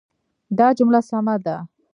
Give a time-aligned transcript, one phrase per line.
[0.57, 1.55] دا جمله سمه ده.